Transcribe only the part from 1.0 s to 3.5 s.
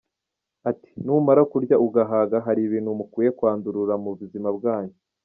“Numara kurya ugahaga hari ibintu mukwiye